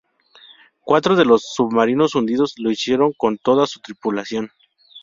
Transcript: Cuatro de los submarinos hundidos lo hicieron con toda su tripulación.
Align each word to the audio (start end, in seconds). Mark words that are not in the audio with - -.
Cuatro 0.79 1.15
de 1.15 1.25
los 1.25 1.53
submarinos 1.53 2.15
hundidos 2.15 2.55
lo 2.57 2.71
hicieron 2.71 3.13
con 3.13 3.37
toda 3.37 3.67
su 3.67 3.81
tripulación. 3.81 4.49